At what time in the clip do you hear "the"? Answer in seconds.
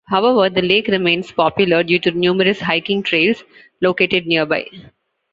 0.49-0.63, 2.09-2.17